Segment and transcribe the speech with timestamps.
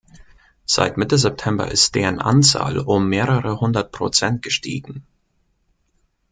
[0.65, 5.05] Seit Mitte September ist deren Anzahl um mehrere hundert Prozent gestiegen.